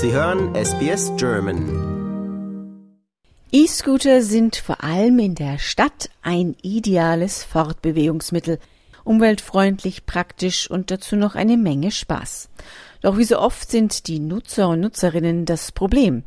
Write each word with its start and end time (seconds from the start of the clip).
Sie 0.00 0.12
hören 0.12 0.54
SBS 0.54 1.10
German. 1.16 2.84
E-Scooter 3.50 4.22
sind 4.22 4.54
vor 4.54 4.84
allem 4.84 5.18
in 5.18 5.34
der 5.34 5.58
Stadt 5.58 6.08
ein 6.22 6.54
ideales 6.62 7.42
Fortbewegungsmittel, 7.42 8.60
umweltfreundlich, 9.02 10.06
praktisch 10.06 10.70
und 10.70 10.92
dazu 10.92 11.16
noch 11.16 11.34
eine 11.34 11.56
Menge 11.56 11.90
Spaß. 11.90 12.48
Doch 13.00 13.18
wie 13.18 13.24
so 13.24 13.40
oft 13.40 13.68
sind 13.72 14.06
die 14.06 14.20
Nutzer 14.20 14.68
und 14.68 14.82
Nutzerinnen 14.82 15.46
das 15.46 15.72
Problem. 15.72 16.22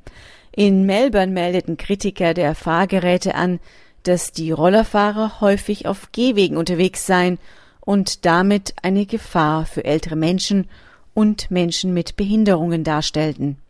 In 0.52 0.86
Melbourne 0.86 1.32
meldeten 1.32 1.78
Kritiker 1.78 2.34
der 2.34 2.56
Fahrgeräte 2.56 3.36
an, 3.36 3.62
dass 4.04 4.34
die 4.34 4.52
Rollerfahrer 4.52 5.40
häufig 5.40 5.88
auf 5.88 6.12
Gehwegen 6.12 6.58
unterwegs 6.58 7.06
seien 7.06 7.40
und 7.80 8.26
damit 8.26 8.74
eine 8.82 9.06
Gefahr 9.06 9.66
für 9.66 9.86
ältere 9.86 10.18
Menschen 10.18 10.68
und 11.14 11.52
Menschen 11.52 11.94
mit 11.94 12.16
Behinderungen 12.16 12.84
darstellten. 12.84 13.61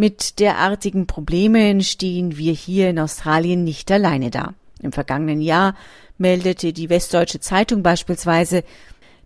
Mit 0.00 0.38
derartigen 0.38 1.08
Problemen 1.08 1.80
stehen 1.82 2.36
wir 2.36 2.52
hier 2.52 2.88
in 2.88 3.00
Australien 3.00 3.64
nicht 3.64 3.90
alleine 3.90 4.30
da. 4.30 4.54
Im 4.80 4.92
vergangenen 4.92 5.40
Jahr 5.40 5.74
meldete 6.18 6.72
die 6.72 6.88
Westdeutsche 6.88 7.40
Zeitung 7.40 7.82
beispielsweise, 7.82 8.62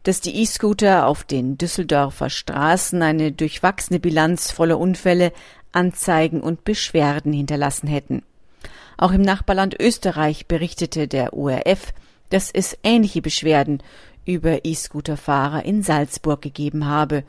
dass 0.02 0.22
die 0.22 0.34
E-Scooter 0.40 1.06
auf 1.06 1.24
den 1.24 1.58
Düsseldorfer 1.58 2.30
Straßen 2.30 3.02
eine 3.02 3.32
durchwachsene 3.32 4.00
Bilanz 4.00 4.50
voller 4.50 4.78
Unfälle, 4.78 5.34
Anzeigen 5.72 6.40
und 6.40 6.64
Beschwerden 6.64 7.34
hinterlassen 7.34 7.86
hätten. 7.86 8.22
Auch 8.96 9.12
im 9.12 9.20
Nachbarland 9.20 9.78
Österreich 9.78 10.46
berichtete 10.46 11.06
der 11.06 11.34
ORF, 11.34 11.92
dass 12.30 12.50
es 12.50 12.78
ähnliche 12.82 13.20
Beschwerden 13.20 13.82
über 14.24 14.64
E-Scooter-Fahrer 14.64 15.66
in 15.66 15.82
Salzburg 15.82 16.41
gegeben 16.41 16.86
habe. 16.86 17.24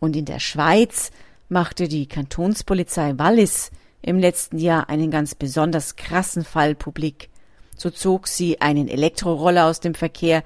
Und 0.00 0.16
in 0.16 0.24
der 0.24 0.40
Schweiz 0.40 1.12
machte 1.48 1.88
die 1.88 2.06
Kantonspolizei 2.06 3.14
Wallis 3.16 3.70
im 4.02 4.18
letzten 4.18 4.58
Jahr 4.58 4.88
einen 4.88 5.10
ganz 5.10 5.34
besonders 5.34 5.96
krassen 5.96 6.44
Fall 6.44 6.74
publik. 6.74 7.30
So 7.76 7.90
zog 7.90 8.28
sie 8.28 8.60
einen 8.60 8.88
Elektroroller 8.88 9.66
aus 9.66 9.80
dem 9.80 9.94
Verkehr, 9.94 10.42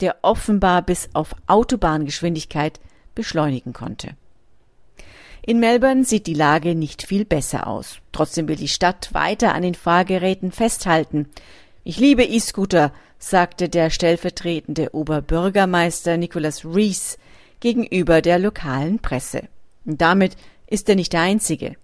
der 0.00 0.16
offenbar 0.22 0.82
bis 0.82 1.08
auf 1.12 1.34
Autobahngeschwindigkeit 1.46 2.80
beschleunigen 3.14 3.72
konnte. 3.72 4.16
In 5.42 5.60
Melbourne 5.60 6.04
sieht 6.04 6.26
die 6.26 6.34
Lage 6.34 6.74
nicht 6.74 7.04
viel 7.04 7.24
besser 7.24 7.66
aus. 7.66 7.98
Trotzdem 8.12 8.48
will 8.48 8.56
die 8.56 8.68
Stadt 8.68 9.14
weiter 9.14 9.54
an 9.54 9.62
den 9.62 9.74
Fahrgeräten 9.74 10.50
festhalten. 10.50 11.28
Ich 11.84 11.98
liebe 11.98 12.24
E-Scooter, 12.24 12.92
sagte 13.18 13.68
der 13.68 13.90
stellvertretende 13.90 14.92
Oberbürgermeister 14.92 16.16
Nicholas 16.16 16.64
Rees 16.64 17.18
gegenüber 17.60 18.22
der 18.22 18.38
lokalen 18.38 18.98
Presse. 18.98 19.48
Und 19.86 20.00
damit 20.00 20.36
ist 20.66 20.88
er 20.88 20.96
nicht 20.96 21.12
der 21.12 21.22
Einzige. 21.22 21.76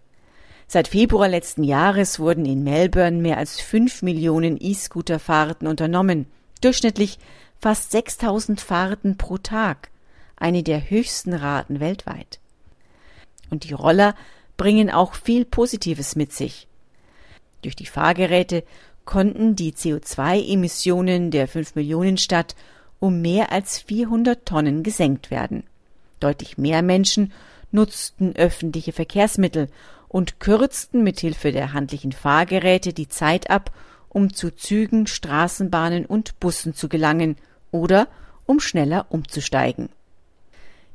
Seit 0.66 0.88
Februar 0.88 1.28
letzten 1.28 1.64
Jahres 1.64 2.18
wurden 2.18 2.44
in 2.44 2.64
Melbourne 2.64 3.18
mehr 3.18 3.38
als 3.38 3.60
fünf 3.60 4.02
Millionen 4.02 4.58
E-Scooter-Fahrten 4.60 5.66
unternommen, 5.66 6.26
durchschnittlich 6.60 7.18
fast 7.60 7.92
6000 7.92 8.60
Fahrten 8.60 9.16
pro 9.16 9.38
Tag, 9.38 9.90
eine 10.36 10.62
der 10.62 10.90
höchsten 10.90 11.32
Raten 11.34 11.78
weltweit. 11.78 12.40
Und 13.50 13.64
die 13.64 13.72
Roller 13.72 14.14
bringen 14.56 14.90
auch 14.90 15.14
viel 15.14 15.44
Positives 15.44 16.16
mit 16.16 16.32
sich. 16.32 16.66
Durch 17.62 17.76
die 17.76 17.86
Fahrgeräte 17.86 18.64
konnten 19.04 19.56
die 19.56 19.72
CO2-Emissionen 19.72 21.30
der 21.30 21.48
5 21.48 21.74
Millionen 21.74 22.16
Stadt 22.16 22.56
um 22.98 23.20
mehr 23.20 23.52
als 23.52 23.80
400 23.80 24.46
Tonnen 24.46 24.82
gesenkt 24.82 25.30
werden. 25.30 25.64
Deutlich 26.20 26.56
mehr 26.56 26.82
Menschen 26.82 27.32
nutzten 27.72 28.36
öffentliche 28.36 28.92
Verkehrsmittel 28.92 29.68
und 30.08 30.40
kürzten 30.40 31.02
mithilfe 31.02 31.52
der 31.52 31.72
handlichen 31.72 32.12
Fahrgeräte 32.12 32.92
die 32.92 33.08
Zeit 33.08 33.50
ab, 33.50 33.72
um 34.08 34.32
zu 34.32 34.50
Zügen, 34.54 35.06
Straßenbahnen 35.06 36.04
und 36.04 36.38
Bussen 36.38 36.74
zu 36.74 36.88
gelangen 36.88 37.36
oder 37.70 38.08
um 38.46 38.60
schneller 38.60 39.06
umzusteigen. 39.08 39.88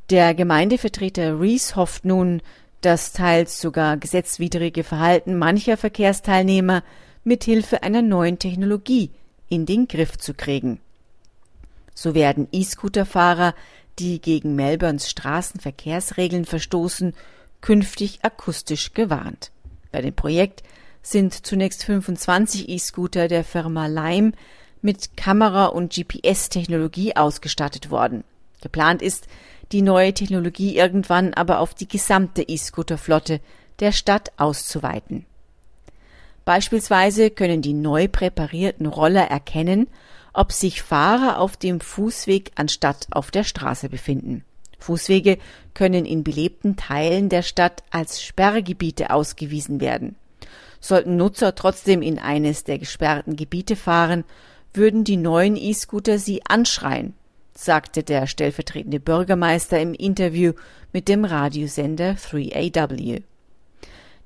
Der 0.10 0.34
Gemeindevertreter 0.36 1.40
Rees 1.40 1.76
hofft 1.76 2.06
nun, 2.06 2.42
dass 2.82 3.12
teils 3.12 3.60
sogar 3.60 3.98
gesetzwidrige 3.98 4.84
Verhalten 4.84 5.38
mancher 5.38 5.78
Verkehrsteilnehmer 5.78 6.84
mithilfe 7.24 7.84
einer 7.84 8.02
neuen 8.02 8.40
Technologie 8.40 9.12
in 9.50 9.66
den 9.66 9.88
Griff 9.88 10.18
zu 10.18 10.34
kriegen. 10.34 10.80
So 11.94 12.14
werden 12.14 12.48
E-Scooter-Fahrer, 12.52 13.56
die 14.00 14.22
gegen 14.22 14.56
Melbournes 14.56 15.10
Straßenverkehrsregeln 15.10 16.46
verstoßen, 16.46 17.14
künftig 17.62 18.20
akustisch 18.24 18.94
gewarnt. 18.94 19.52
Bei 19.92 20.02
dem 20.02 20.14
Projekt 20.14 20.64
sind 21.02 21.46
zunächst 21.46 21.84
25 21.86 22.70
E-Scooter 22.70 23.28
der 23.28 23.44
Firma 23.44 23.88
Lime 23.88 24.34
mit 24.82 25.18
Kamera- 25.18 25.68
und 25.68 25.94
GPS-Technologie 25.94 27.16
ausgestattet 27.16 27.90
worden. 27.90 28.24
Geplant 28.62 29.02
ist, 29.02 29.28
die 29.72 29.82
neue 29.82 30.14
Technologie 30.14 30.78
irgendwann 30.78 31.34
aber 31.34 31.60
auf 31.60 31.74
die 31.74 31.88
gesamte 31.88 32.44
E-Scooter-Flotte 32.44 33.42
der 33.80 33.92
Stadt 33.92 34.32
auszuweiten. 34.38 35.26
Beispielsweise 36.48 37.30
können 37.30 37.62
die 37.62 37.74
neu 37.74 38.08
präparierten 38.08 38.86
Roller 38.86 39.26
erkennen, 39.26 39.90
ob 40.32 40.54
sich 40.54 40.82
Fahrer 40.82 41.42
auf 41.42 41.58
dem 41.58 41.82
Fußweg 41.82 42.52
anstatt 42.56 43.06
auf 43.12 43.32
der 43.32 43.44
Straße 43.44 43.90
befinden. 43.90 44.46
Fußwege 44.80 45.40
können 45.74 46.06
in 46.06 46.24
belebten 46.24 46.78
Teilen 46.78 47.28
der 47.28 47.42
Stadt 47.42 47.84
als 47.92 48.24
Sperrgebiete 48.24 49.10
ausgewiesen 49.10 49.82
werden. 49.82 50.16
Sollten 50.80 51.18
Nutzer 51.18 51.54
trotzdem 51.54 52.02
in 52.02 52.18
eines 52.18 52.64
der 52.64 52.80
gesperrten 52.80 53.36
Gebiete 53.36 53.76
fahren, 53.76 54.24
würden 54.74 55.04
die 55.04 55.18
neuen 55.18 55.58
E-Scooter 55.58 56.18
sie 56.18 56.46
anschreien, 56.48 57.14
sagte 57.56 58.04
der 58.04 58.26
stellvertretende 58.26 59.02
Bürgermeister 59.02 59.82
im 59.82 59.94
Interview 59.94 60.54
mit 60.94 61.10
dem 61.10 61.26
Radiosender 61.26 62.12
3AW. 62.12 63.22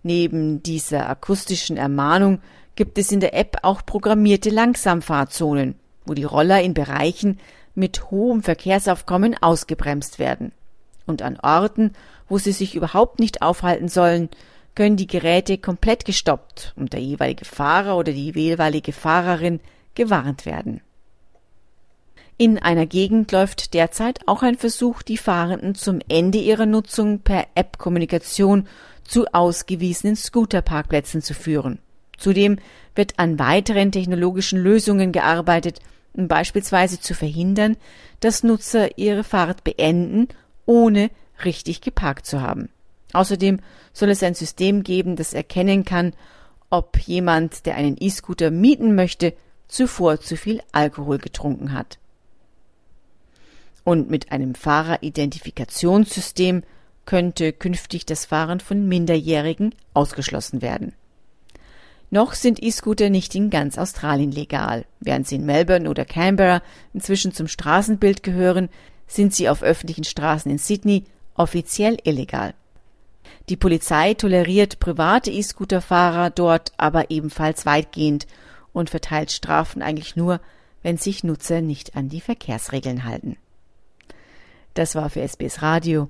Neben 0.03 0.63
dieser 0.63 1.09
akustischen 1.09 1.77
Ermahnung 1.77 2.41
gibt 2.75 2.97
es 2.97 3.11
in 3.11 3.19
der 3.19 3.33
App 3.33 3.57
auch 3.63 3.85
programmierte 3.85 4.49
Langsamfahrzonen, 4.49 5.75
wo 6.05 6.13
die 6.13 6.23
Roller 6.23 6.61
in 6.61 6.73
Bereichen 6.73 7.39
mit 7.75 8.09
hohem 8.09 8.43
Verkehrsaufkommen 8.43 9.35
ausgebremst 9.41 10.19
werden. 10.19 10.51
Und 11.05 11.21
an 11.21 11.39
Orten, 11.41 11.93
wo 12.27 12.37
sie 12.37 12.51
sich 12.51 12.75
überhaupt 12.75 13.19
nicht 13.19 13.41
aufhalten 13.41 13.87
sollen, 13.87 14.29
können 14.75 14.97
die 14.97 15.07
Geräte 15.07 15.57
komplett 15.57 16.05
gestoppt 16.05 16.73
und 16.75 16.93
der 16.93 17.01
jeweilige 17.01 17.45
Fahrer 17.45 17.97
oder 17.97 18.13
die 18.13 18.31
jeweilige 18.31 18.93
Fahrerin 18.93 19.59
gewarnt 19.95 20.45
werden. 20.45 20.81
In 22.37 22.57
einer 22.57 22.87
Gegend 22.87 23.31
läuft 23.31 23.73
derzeit 23.75 24.27
auch 24.27 24.41
ein 24.41 24.57
Versuch, 24.57 25.03
die 25.03 25.17
Fahrenden 25.17 25.75
zum 25.75 25.99
Ende 26.07 26.39
ihrer 26.39 26.65
Nutzung 26.65 27.19
per 27.19 27.45
App-Kommunikation 27.53 28.67
zu 29.11 29.31
ausgewiesenen 29.33 30.15
Scooterparkplätzen 30.15 31.21
zu 31.21 31.33
führen. 31.33 31.79
Zudem 32.17 32.59
wird 32.95 33.19
an 33.19 33.39
weiteren 33.39 33.91
technologischen 33.91 34.63
Lösungen 34.63 35.11
gearbeitet, 35.11 35.81
um 36.13 36.29
beispielsweise 36.29 36.97
zu 36.99 37.13
verhindern, 37.13 37.75
dass 38.21 38.43
Nutzer 38.43 38.97
ihre 38.97 39.25
Fahrt 39.25 39.65
beenden, 39.65 40.29
ohne 40.65 41.11
richtig 41.43 41.81
geparkt 41.81 42.25
zu 42.25 42.39
haben. 42.41 42.69
Außerdem 43.11 43.59
soll 43.91 44.09
es 44.09 44.23
ein 44.23 44.35
System 44.35 44.83
geben, 44.83 45.17
das 45.17 45.33
erkennen 45.33 45.83
kann, 45.83 46.13
ob 46.69 46.97
jemand, 46.99 47.65
der 47.65 47.75
einen 47.75 47.97
E-Scooter 47.99 48.49
mieten 48.49 48.95
möchte, 48.95 49.33
zuvor 49.67 50.21
zu 50.21 50.37
viel 50.37 50.61
Alkohol 50.71 51.17
getrunken 51.17 51.73
hat. 51.73 51.99
Und 53.83 54.09
mit 54.09 54.31
einem 54.31 54.55
Fahreridentifikationssystem 54.55 56.63
könnte 57.11 57.51
künftig 57.51 58.05
das 58.05 58.23
Fahren 58.23 58.61
von 58.61 58.87
Minderjährigen 58.87 59.75
ausgeschlossen 59.93 60.61
werden. 60.61 60.93
Noch 62.09 62.31
sind 62.31 62.63
E-Scooter 62.63 63.09
nicht 63.09 63.35
in 63.35 63.49
ganz 63.49 63.77
Australien 63.77 64.31
legal. 64.31 64.85
Während 65.01 65.27
sie 65.27 65.35
in 65.35 65.45
Melbourne 65.45 65.89
oder 65.89 66.05
Canberra 66.05 66.61
inzwischen 66.93 67.33
zum 67.33 67.49
Straßenbild 67.49 68.23
gehören, 68.23 68.69
sind 69.07 69.35
sie 69.35 69.49
auf 69.49 69.61
öffentlichen 69.61 70.05
Straßen 70.05 70.49
in 70.49 70.57
Sydney 70.57 71.03
offiziell 71.35 71.97
illegal. 72.05 72.53
Die 73.49 73.57
Polizei 73.57 74.13
toleriert 74.13 74.79
private 74.79 75.31
E-Scooter-Fahrer 75.31 76.29
dort 76.29 76.71
aber 76.77 77.11
ebenfalls 77.11 77.65
weitgehend 77.65 78.25
und 78.71 78.89
verteilt 78.89 79.33
Strafen 79.33 79.81
eigentlich 79.81 80.15
nur, 80.15 80.39
wenn 80.81 80.95
sich 80.95 81.25
Nutzer 81.25 81.59
nicht 81.59 81.97
an 81.97 82.07
die 82.07 82.21
Verkehrsregeln 82.21 83.03
halten. 83.03 83.35
Das 84.75 84.95
war 84.95 85.09
für 85.09 85.27
SBS 85.27 85.61
Radio 85.61 86.09